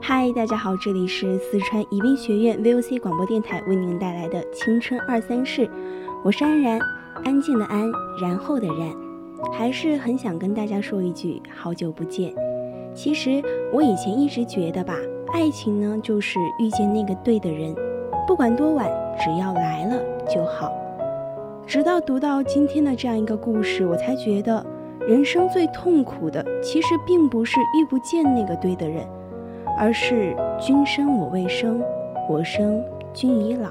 [0.00, 5.68] 嗨，大家好，这里是四川宜宾学院 VOC 广播电台为您带来的青春二三事，
[6.24, 6.80] 我是安然，
[7.24, 7.90] 安静的安，
[8.22, 8.90] 然后的然，
[9.52, 12.34] 还是很想跟大家说一句好久不见。
[12.94, 13.42] 其实
[13.74, 14.94] 我以前一直觉得吧，
[15.32, 17.74] 爱情呢就是遇见那个对的人，
[18.24, 20.72] 不管多晚，只要来了就好。
[21.66, 24.64] 直到读到今天的这样一个故事，我才觉得
[25.00, 29.04] 人生最痛苦的，其实并不是遇不见那个对的人。
[29.76, 31.82] 而是君生我未生，
[32.30, 32.80] 我生
[33.12, 33.70] 君已老。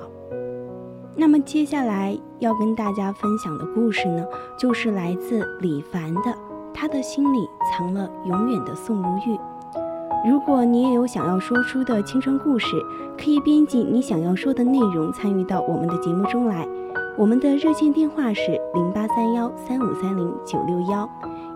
[1.15, 4.25] 那么接下来要跟大家分享的故事呢，
[4.59, 6.35] 就是来自李凡的，
[6.73, 9.39] 他的心里藏了永远的宋如玉。
[10.25, 12.67] 如果你也有想要说出的青春故事，
[13.17, 16.65] 可以编辑你想要说的内容参与到我们的节目中来。
[17.17, 21.07] 我们的热线电话是零八三幺三五三零九六幺，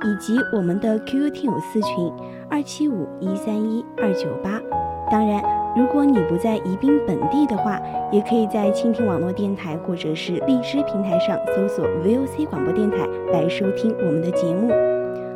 [0.03, 2.11] 以及我们的 QQ 听友私群。
[2.49, 4.61] 二七五一三一二九八，
[5.09, 5.41] 当然，
[5.75, 7.79] 如果你不在宜宾本地的话，
[8.11, 14.69] 也可以在蜻蜓网络电台或者是荔枝平台上搜索 VOC 广播电台来收听我们的节目。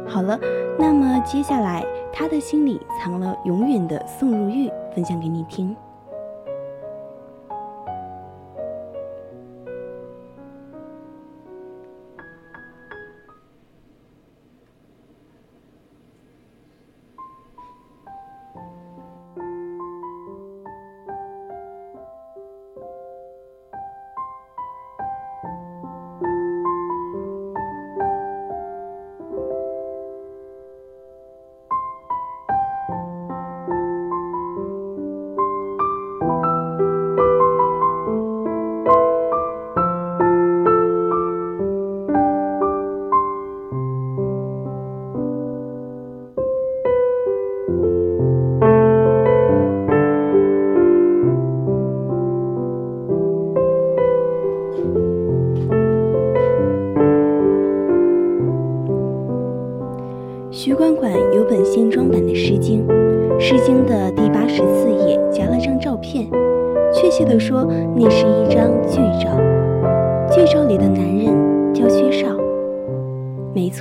[0.05, 0.37] 好了，
[0.77, 5.75] 那么接下来，他的心里藏了永远的宋如玉，分享给你听。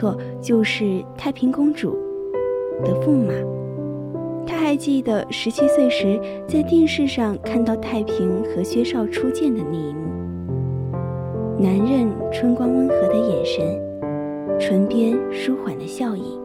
[0.00, 1.91] 错，就是太平公主
[2.83, 3.34] 的驸马。
[4.47, 6.19] 他还记得十七岁时
[6.49, 10.00] 在电视上看到太平和薛绍初见的那一幕，
[11.59, 13.78] 男人春光温和的眼神，
[14.59, 16.38] 唇边舒缓的笑意。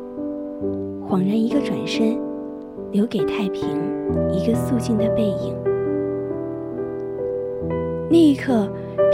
[1.07, 2.19] 恍然一个转身，
[2.91, 3.69] 留给太平
[4.33, 5.55] 一个肃静的背影。
[8.09, 8.67] 那一刻，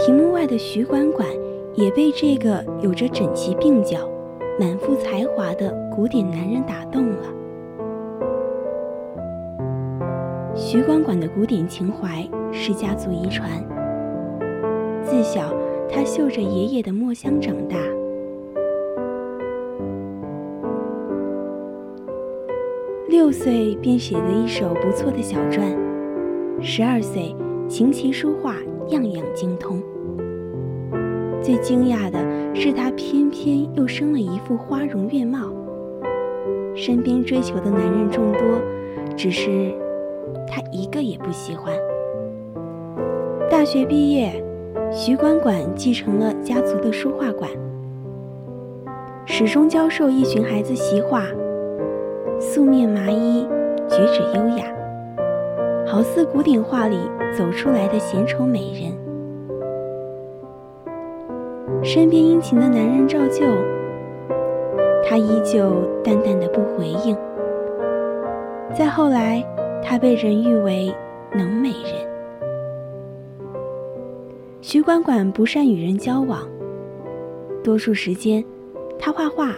[0.04, 1.28] 屏幕外的徐管管
[1.74, 3.98] 也被这个有着整齐鬓角、
[4.62, 7.24] 满腹才华的古典男人打动了。
[10.54, 13.50] 徐管管的古典情怀是家族遗传，
[15.02, 15.52] 自小
[15.90, 17.76] 他嗅着爷爷的墨香长大。
[23.08, 25.76] 六岁便写了一首不错的小篆，
[26.60, 27.34] 十二岁
[27.66, 28.54] 琴棋书画
[28.90, 29.82] 样样精通。
[31.42, 32.18] 最惊讶的
[32.54, 35.52] 是，他偏偏又生了一副花容月貌。
[36.74, 38.40] 身边追求的男人众多，
[39.16, 39.74] 只是
[40.48, 41.74] 他一个也不喜欢。
[43.50, 44.32] 大学毕业，
[44.90, 47.50] 徐管管继承了家族的书画馆，
[49.26, 51.26] 始终教授一群孩子习画。
[52.40, 53.46] 素面麻衣，
[53.88, 54.64] 举止优雅，
[55.86, 56.96] 好似古典画里
[57.36, 59.01] 走出来的贤丑美人。
[61.84, 63.44] 身边殷勤的男人照旧，
[65.04, 67.16] 他依旧淡淡的不回应。
[68.72, 69.44] 再后来，
[69.82, 70.94] 他被人誉为
[71.34, 71.92] 能美人。
[74.60, 76.48] 徐管管不善与人交往，
[77.64, 78.44] 多数时间，
[78.96, 79.52] 他画画，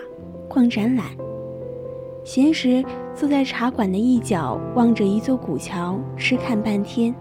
[0.48, 1.04] 逛展览。
[2.24, 2.82] 闲时
[3.14, 7.14] 坐在茶馆的一角，望着一座古桥，痴看半天。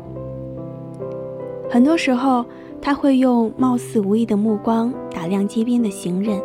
[1.69, 2.45] 很多时候，
[2.85, 6.37] 他会用貌似无意的目光打量街边的行人。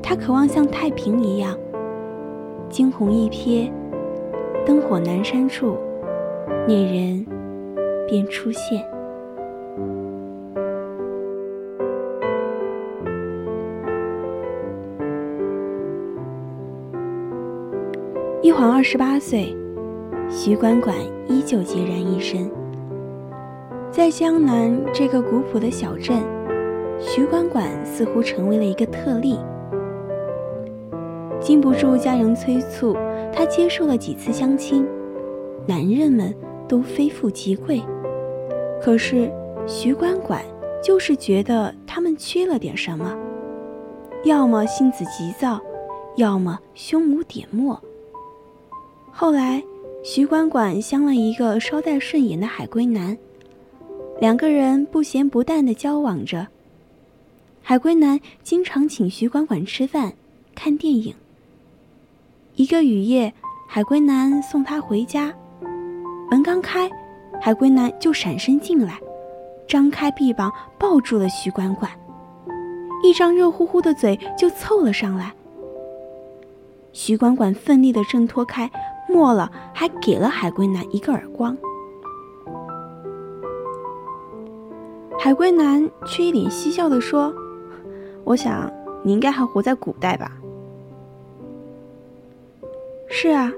[0.00, 1.58] 他渴望像太平一样，
[2.68, 3.68] 惊鸿一瞥，
[4.64, 5.76] 灯火阑珊处，
[6.68, 7.26] 那人
[8.08, 8.86] 便出现。
[18.42, 19.52] 一晃二十八岁，
[20.30, 20.94] 徐管管
[21.26, 22.48] 依旧孑然一身。
[23.96, 26.22] 在江南这个古朴的小镇，
[27.00, 29.38] 徐管管似乎成为了一个特例。
[31.40, 32.94] 禁不住家人催促，
[33.32, 34.86] 他接受了几次相亲，
[35.64, 36.34] 男人们
[36.68, 37.82] 都非富即贵，
[38.82, 39.32] 可是
[39.66, 40.42] 徐管管
[40.84, 43.16] 就是觉得他们缺了点什么，
[44.24, 45.58] 要么性子急躁，
[46.16, 47.80] 要么胸无点墨。
[49.10, 49.64] 后来，
[50.04, 53.16] 徐管管相了一个稍带顺眼的海归男，
[54.18, 56.46] 两个人不咸不淡的交往着。
[57.62, 60.12] 海归男经常请徐管管吃饭、
[60.54, 61.14] 看电影。
[62.54, 63.32] 一个雨夜，
[63.68, 65.34] 海归男送她回家，
[66.30, 66.90] 门刚开，
[67.40, 68.98] 海归男就闪身进来，
[69.68, 71.90] 张开臂膀抱住了徐管管，
[73.02, 75.32] 一张热乎乎的嘴就凑了上来。
[76.92, 78.70] 徐管管奋力的挣脱开。
[79.08, 81.56] 末了，还给了海龟男一个耳光。
[85.18, 87.34] 海龟男却一脸嬉笑的说
[88.22, 88.72] ：“我想
[89.02, 90.38] 你应该还活在古代吧
[93.08, 93.52] ？”“是啊，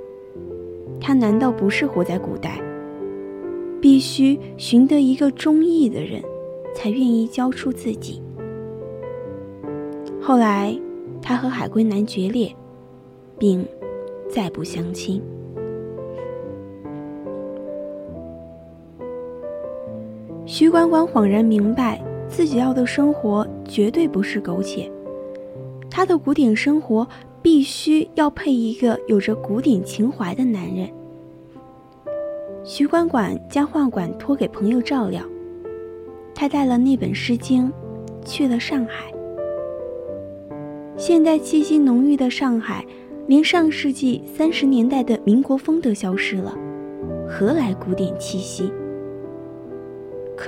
[1.01, 2.61] 他难道不是活在古代？
[3.81, 6.23] 必须寻得一个中意的人，
[6.75, 8.23] 才愿意交出自己。”
[10.23, 10.79] 后来，
[11.21, 12.55] 他和海龟男决裂，
[13.39, 13.67] 并
[14.29, 15.23] 再不相亲。
[20.51, 24.91] 徐管管恍然明白，自己要的生活绝对不是苟且，
[25.91, 27.07] 他的古典生活
[27.43, 30.89] 必须要配一个有着古典情怀的男人。
[32.65, 35.23] 徐管管将画馆托给朋友照料，
[36.35, 37.71] 他带了那本《诗经》，
[38.25, 39.13] 去了上海。
[40.97, 42.83] 现代气息浓郁的上海，
[43.27, 46.57] 连上世纪三十年代的民国风都消失了，
[47.29, 48.73] 何来古典气息？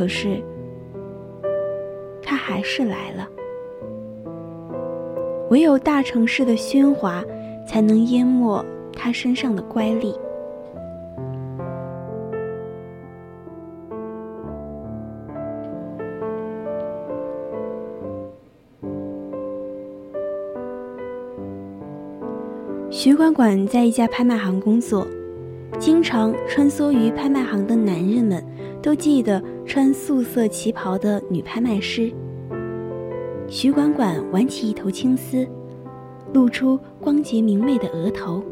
[0.00, 0.42] 可是，
[2.22, 3.28] 他还是来了。
[5.50, 7.22] 唯有大城市的喧哗，
[7.68, 8.64] 才能淹没
[8.94, 10.18] 他身上的乖戾。
[22.90, 25.06] 徐管管在一家拍卖行工作，
[25.78, 28.42] 经常穿梭于拍卖行的男人们。
[28.82, 32.10] 都记得穿素色旗袍的女拍卖师。
[33.46, 35.46] 徐管管挽起一头青丝，
[36.32, 38.42] 露出光洁明媚的额头。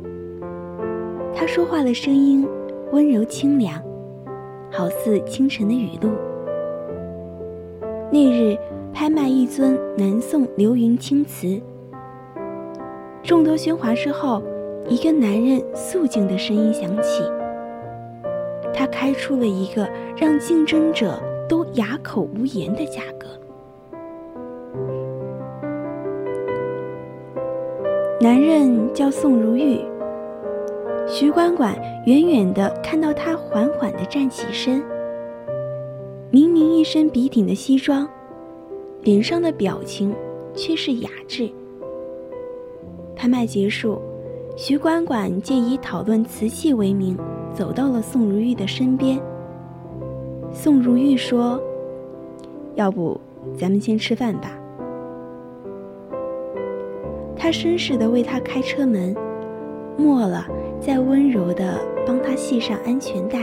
[1.35, 2.47] 他说话的声音
[2.93, 3.83] 温柔清凉，
[4.71, 6.09] 好似清晨的雨露。
[8.13, 8.57] 那日
[8.95, 11.61] 拍卖一尊南宋流云青瓷，
[13.25, 14.41] 众多喧哗之后，
[14.89, 17.25] 一个男人肃静的声音响起。
[18.79, 23.27] 他开出了一个让竞争者都哑口无言的价格。
[28.21, 29.81] 男人叫宋如玉。
[31.09, 34.81] 徐管管远远的看到他缓缓的站起身，
[36.31, 38.09] 明明一身笔挺的西装，
[39.03, 40.15] 脸上的表情
[40.55, 41.51] 却是雅致。
[43.17, 44.01] 拍卖结束，
[44.57, 47.19] 徐管管借以讨论瓷器为名。
[47.55, 49.19] 走到了宋如玉的身边。
[50.53, 51.61] 宋如玉说
[52.75, 53.19] ：“要不
[53.59, 54.53] 咱们先吃饭吧。”
[57.37, 59.15] 他绅士的为他开车门，
[59.97, 60.47] 末了
[60.81, 63.41] 再温柔的帮他系上安全带。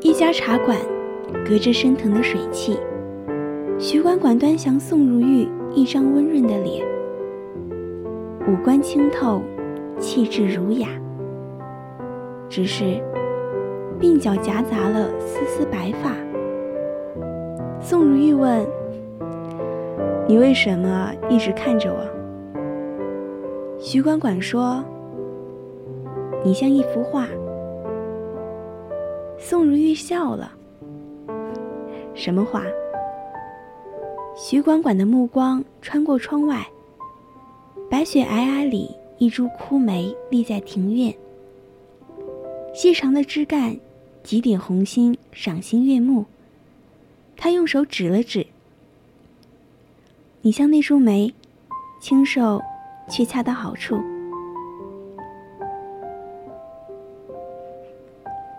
[0.00, 0.78] 一家茶馆，
[1.46, 2.78] 隔着升腾的水汽，
[3.78, 6.86] 徐管管端详宋如玉一张温润的脸。
[8.46, 9.40] 五官清透，
[9.98, 10.88] 气质儒雅。
[12.46, 13.02] 只是
[13.98, 16.12] 鬓角夹杂了丝丝白发。
[17.80, 18.66] 宋如玉问
[20.28, 22.04] ：“你为什么一直看着我？”
[23.80, 24.84] 徐管管说
[26.44, 27.26] ：“你像一幅画。”
[29.38, 30.52] 宋如玉笑了
[32.12, 32.62] ：“什么画？”
[34.36, 36.66] 徐管管的目光穿过窗外，
[37.94, 41.14] 白雪皑皑里，一株枯梅立在庭院，
[42.74, 43.78] 细长的枝干，
[44.24, 46.24] 几点红星赏心悦目。
[47.36, 48.44] 他用手指了指
[50.42, 51.32] ：“你像那株梅，
[52.00, 52.60] 清瘦，
[53.08, 53.96] 却恰到好处。”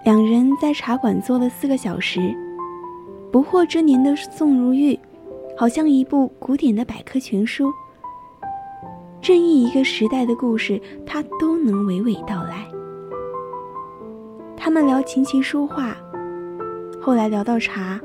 [0.05, 2.33] 两人在茶馆坐了四个小时。
[3.33, 4.97] 不惑之年的宋如玉，
[5.57, 7.73] 好像一部古典的百科全书。
[9.27, 12.69] 任意一个时代的故事，他都能娓娓道来。
[14.55, 15.97] 他们聊琴棋书画，
[17.01, 17.99] 后来聊到茶。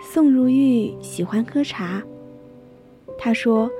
[0.00, 2.02] 宋如玉喜欢喝茶，
[3.16, 3.70] 他说，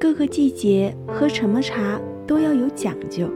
[0.00, 3.28] 各个季节喝什么茶都要有讲究。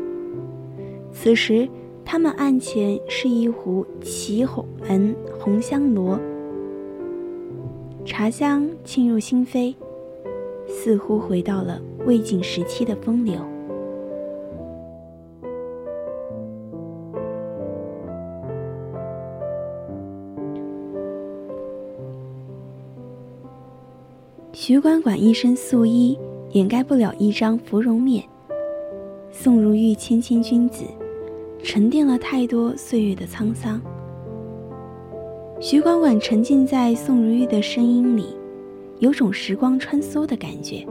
[1.12, 1.68] 此时，
[2.04, 6.18] 他们案前是一壶祁红门红香螺。
[8.04, 9.72] 茶香沁入心扉，
[10.66, 13.34] 似乎回到了魏晋时期的风流。
[24.52, 26.16] 徐管管一身素衣，
[26.52, 28.22] 掩盖不了一张芙蓉面。
[29.32, 30.84] 宋如玉谦谦君子，
[31.64, 33.80] 沉淀了太多岁月的沧桑。
[35.58, 38.36] 徐管管沉浸在宋如玉的声音里，
[39.02, 40.86] 有种时光穿梭的感觉。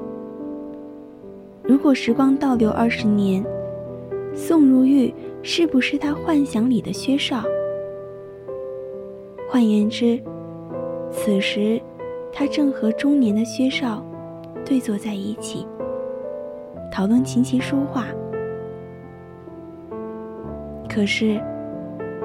[1.63, 3.41] 如果时光倒流二十年，
[4.35, 7.41] 宋如玉是不是他幻想里的薛少？
[9.49, 10.19] 换言之，
[11.09, 11.81] 此时
[12.33, 14.05] 他正和中年的薛少
[14.65, 15.65] 对坐在一起，
[16.91, 18.07] 讨论琴棋书画。
[20.89, 21.41] 可是，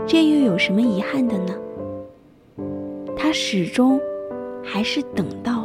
[0.04, 1.54] 这又有什么遗憾的呢？
[3.16, 4.00] 他始终
[4.64, 5.55] 还是等到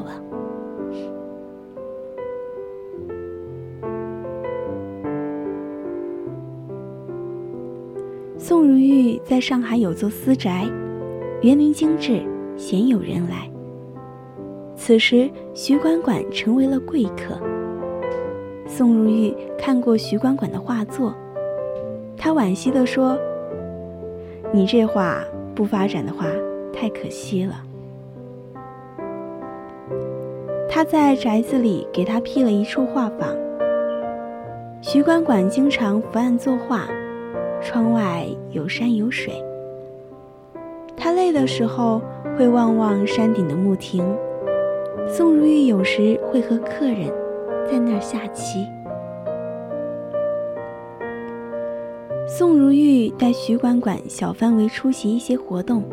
[9.42, 10.66] 上海有座私宅，
[11.42, 12.22] 园林精致，
[12.56, 13.50] 鲜有人来。
[14.76, 17.38] 此时，徐管管成为了贵客。
[18.68, 21.14] 宋如玉看过徐管管的画作，
[22.16, 23.18] 他惋惜地说
[24.54, 25.18] ：“你这画
[25.56, 26.28] 不发展的话。”
[26.74, 27.54] 太可惜了。
[30.68, 33.38] 他在宅子里给他辟了一处画舫。
[34.82, 36.88] 徐管管经常伏案作画，
[37.62, 39.34] 窗外有山有水。
[40.96, 42.02] 他累的时候
[42.38, 44.06] 会望望山顶的木亭。
[45.08, 47.12] 宋如玉有时会和客人
[47.70, 48.66] 在那儿下棋。
[52.28, 55.84] 宋如玉带徐管管小范围出席一些活动。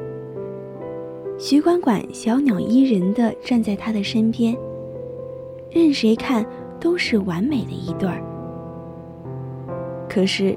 [1.38, 4.56] 徐管管小鸟依人的站在他的身边，
[5.70, 6.44] 任谁看
[6.78, 8.22] 都是完美的一对儿。
[10.08, 10.56] 可是，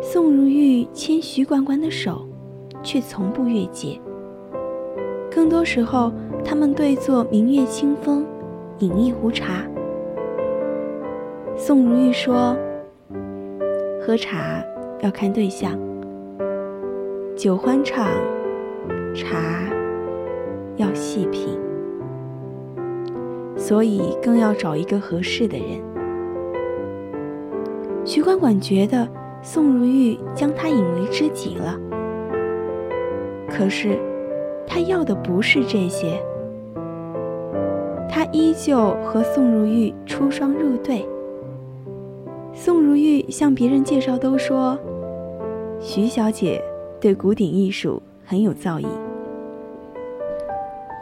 [0.00, 2.26] 宋如玉牵徐管管的手，
[2.82, 4.00] 却从不越界。
[5.30, 6.10] 更多时候，
[6.44, 8.24] 他们对坐明月清风，
[8.78, 9.62] 饮一壶茶。
[11.54, 12.56] 宋如玉说
[14.00, 14.64] ：“喝茶
[15.00, 15.78] 要看对象，
[17.36, 18.08] 酒欢畅。”
[19.14, 19.36] 茶
[20.76, 21.58] 要细品，
[23.56, 25.80] 所以更要找一个合适的人。
[28.04, 29.06] 徐管管觉得
[29.42, 31.78] 宋如玉将他引为知己了，
[33.48, 33.98] 可是
[34.66, 36.22] 他要的不是这些，
[38.08, 41.06] 他依旧和宋如玉出双入对。
[42.52, 44.78] 宋如玉向别人介绍都说，
[45.80, 46.62] 徐小姐
[47.00, 48.02] 对古典艺术。
[48.22, 48.86] 很有造诣。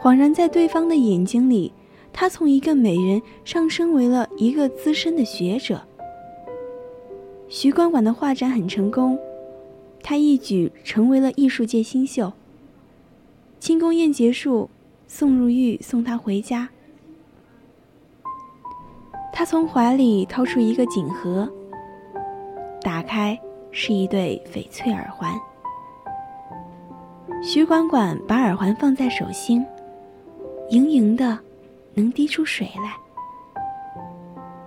[0.01, 1.71] 恍然在对方的眼睛里，
[2.11, 5.79] 他从一个美人上升为了一个资深的学者。
[7.49, 9.17] 徐管管的画展很成功，
[10.03, 12.31] 他一举成为了艺术界新秀。
[13.59, 14.69] 庆功宴结束，
[15.07, 16.69] 宋如玉送他回家。
[19.33, 21.51] 他从怀里掏出一个锦盒，
[22.83, 23.37] 打开
[23.71, 25.33] 是一对翡翠耳环。
[27.41, 29.65] 徐管管把耳环放在手心，
[30.69, 31.39] 盈盈的，
[31.95, 32.95] 能滴出水来。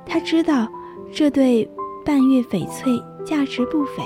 [0.05, 0.69] 他知道
[1.12, 1.65] 这对
[2.04, 4.02] 半月翡翠价值不菲。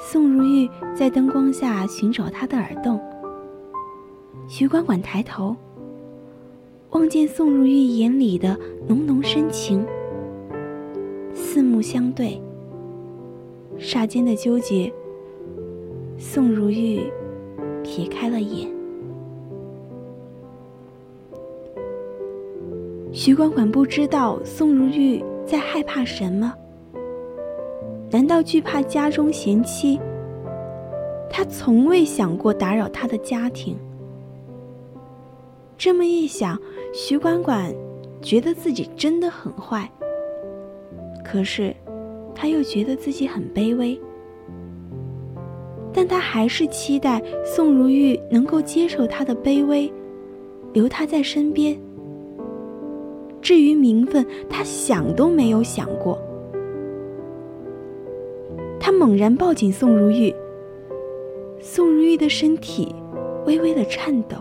[0.00, 3.00] 宋如玉在灯光下寻找他的耳洞。
[4.48, 5.54] 徐管管抬头，
[6.90, 9.86] 望见宋如玉眼里的浓浓深情，
[11.34, 12.40] 四目相对，
[13.78, 14.92] 霎间的纠结。
[16.16, 17.00] 宋如玉
[17.82, 18.70] 撇开了眼，
[23.12, 26.54] 徐管管不知道宋如玉在害怕什么？
[28.10, 30.00] 难道惧怕家中贤妻？
[31.28, 33.76] 他从未想过打扰他的家庭。
[35.76, 36.56] 这么一想，
[36.92, 37.74] 徐管管
[38.22, 39.90] 觉得自己真的很坏。
[41.24, 41.74] 可是，
[42.34, 44.00] 他又觉得自己很卑微。
[45.92, 49.92] 但他还是期待宋如玉能够接受他的卑微，
[50.72, 51.76] 留他在身边。
[53.44, 56.18] 至于名分，他想都没有想过。
[58.80, 60.34] 他猛然抱紧宋如玉，
[61.60, 62.94] 宋如玉的身体
[63.46, 64.36] 微微的颤抖，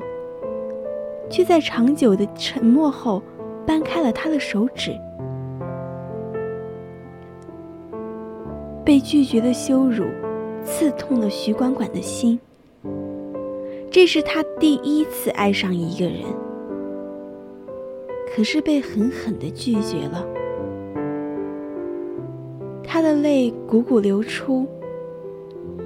[1.30, 3.22] 却在长久的沉默后，
[3.66, 4.92] 掰开了他的手指。
[8.86, 10.06] 被拒绝的羞辱。
[10.66, 12.40] 刺痛了徐管管的心。
[13.92, 16.24] 这是他第一次爱上一个人，
[18.36, 20.26] 可是被狠狠的拒绝了。
[22.84, 24.66] 他的泪汩汩流出。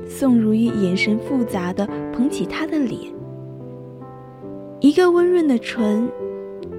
[0.09, 3.13] 宋如玉眼神复杂的捧起他的脸，
[4.79, 6.09] 一个温润的唇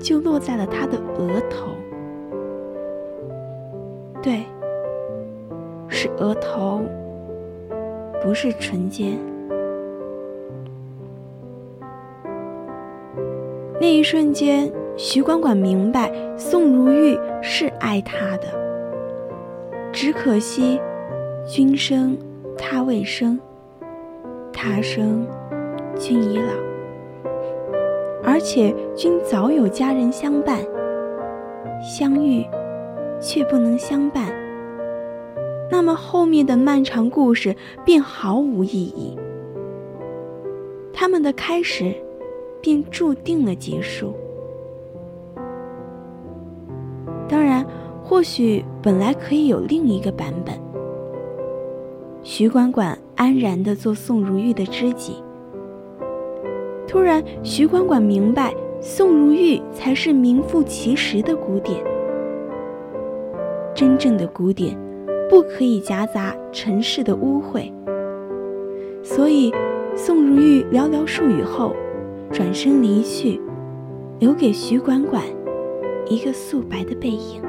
[0.00, 1.68] 就落在了他的额头。
[4.22, 4.44] 对，
[5.88, 6.80] 是额头。
[8.22, 9.18] 不是唇间。
[13.78, 18.48] 那一瞬间，徐管管明白宋如玉是爱他的，
[19.92, 20.80] 只可惜，
[21.46, 22.18] 君生
[22.58, 23.38] 他未生，
[24.52, 25.24] 他生
[25.96, 26.52] 君已老，
[28.24, 30.58] 而且君早有佳人相伴，
[31.80, 32.44] 相遇
[33.20, 34.34] 却不能相伴。
[35.70, 39.16] 那么后面的漫长故事便毫无意义，
[40.92, 41.94] 他们的开始
[42.60, 44.12] 便注定了结束。
[48.08, 50.58] 或许本来可以有另一个版本：
[52.22, 55.22] 徐管管安然的做宋如玉的知己。
[56.86, 61.84] 突然，徐管管明白，宋如玉才是名副其实的古典，
[63.74, 64.74] 真正的古典。
[65.28, 67.70] 不可以夹杂尘世的污秽，
[69.02, 69.52] 所以
[69.94, 71.76] 宋如玉寥寥数语后，
[72.32, 73.38] 转身离去，
[74.18, 75.22] 留给徐管管
[76.08, 77.42] 一个素白的背影。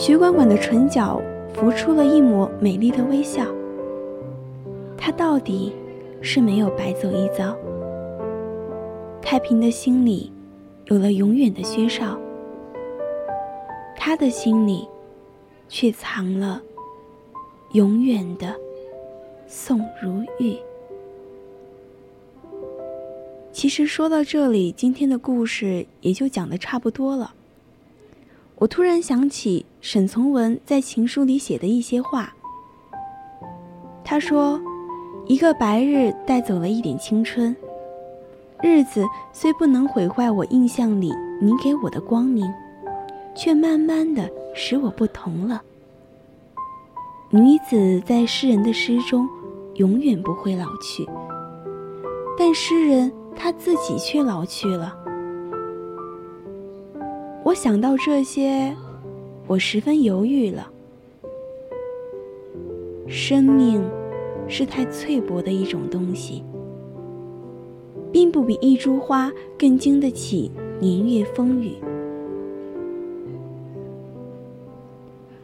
[0.00, 1.20] 徐管管的唇角
[1.52, 3.44] 浮出了一抹美丽的微笑，
[4.96, 5.74] 他到底。
[6.22, 7.56] 是没有白走一遭。
[9.22, 10.30] 太平的心里，
[10.84, 12.20] 有了永远的薛少，
[13.96, 14.86] 他的心里，
[15.66, 16.60] 却藏了
[17.72, 18.54] 永远的
[19.46, 20.58] 宋如玉。
[23.50, 27.32] 其实说到这里，今天的故事也就讲的差不多了。
[28.56, 32.32] 我突然想起沈从文在情书里写的一些话，
[34.04, 34.60] 他说。
[35.26, 37.54] 一个白日带走了一点青春，
[38.60, 42.52] 日子虽不能毁坏我印象里你给我的光明，
[43.32, 45.62] 却慢慢的使我不同了。
[47.28, 49.28] 女子在诗人的诗中
[49.74, 51.08] 永远不会老去，
[52.36, 54.96] 但诗人他自己却老去了。
[57.44, 58.74] 我想到这些，
[59.50, 60.70] 我十分犹豫了。
[63.08, 63.82] 生命。
[64.52, 66.42] 是太脆薄的一种东西，
[68.10, 71.76] 并不比一株花更经得起年月风雨。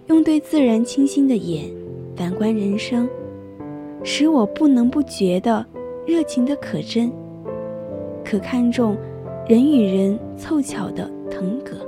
[0.09, 1.71] 用对自然清新的眼
[2.17, 3.09] 反观人生，
[4.03, 5.65] 使我不能不觉得
[6.05, 7.09] 热情的可真，
[8.25, 8.97] 可看重
[9.49, 11.86] 人与人凑巧的腾格。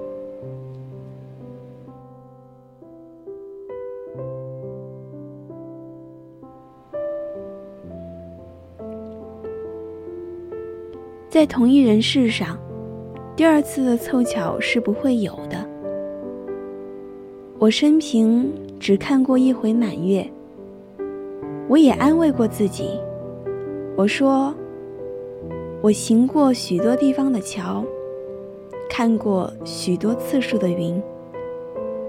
[11.38, 12.58] 在同一人世上，
[13.36, 15.64] 第二次的凑巧是不会有的。
[17.60, 20.28] 我生平只看过一回满月，
[21.68, 22.98] 我也安慰过自己，
[23.96, 24.52] 我说，
[25.80, 27.84] 我行过许多地方的桥，
[28.90, 31.00] 看过许多次数的云，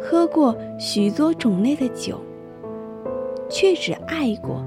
[0.02, 2.20] 喝过许多种类的酒，
[3.48, 4.66] 却只爱过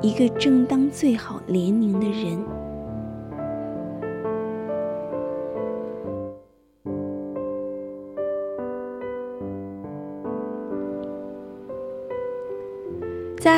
[0.00, 2.38] 一个正当最好年龄的人。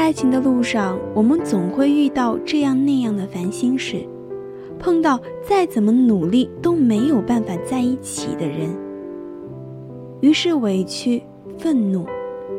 [0.09, 3.99] 爱情的路上，我们总会遇到这样那样的烦心事，
[4.79, 8.71] 碰到再怎么努力都没有办法在一起的人，
[10.23, 11.23] 于是委屈、
[11.59, 12.07] 愤怒、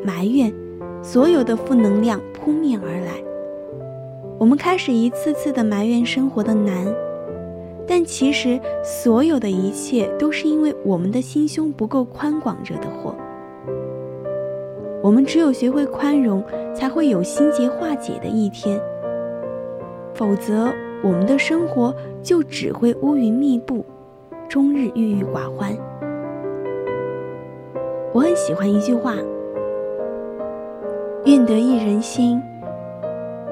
[0.04, 0.54] 埋怨，
[1.02, 3.20] 所有的负能量扑面而来。
[4.38, 6.86] 我们开始一次次的埋怨生活的难，
[7.84, 13.12] 但其实所有的一切都是因为我们的心胸不够宽广惹的祸。
[15.02, 18.80] 我们只有学会宽容，才会有心结化解的一天。
[20.14, 23.84] 否则，我们的生活就只会乌云密布，
[24.48, 25.74] 终日郁郁寡欢。
[28.12, 29.14] 我很喜欢一句话
[31.24, 32.42] ：“愿得一人心，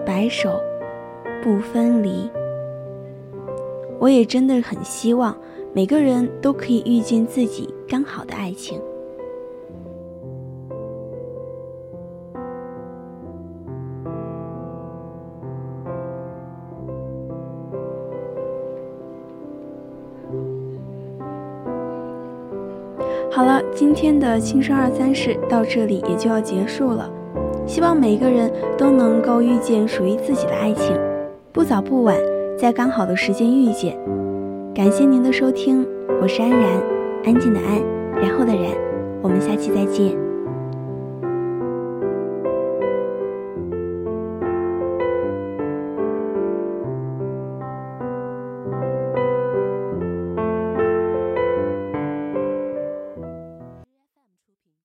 [0.05, 0.51] 白首
[1.43, 2.31] 不分离。”
[3.99, 5.35] 我也真的很希望
[5.73, 8.81] 每个人都可以遇见自己刚好的爱情。
[23.39, 27.09] 好了，今天的轻生二三事到这里也就要结束了。
[27.69, 30.93] 希望每个人都能够遇见属于自己的爱情，
[31.53, 32.17] 不早不晚，
[32.59, 33.97] 在刚好的时间遇见。
[34.75, 35.87] 感谢您的收听，
[36.21, 36.83] 我是安然，
[37.27, 37.81] 安静的安，
[38.21, 38.73] 然后的然，
[39.23, 40.28] 我们下期再见。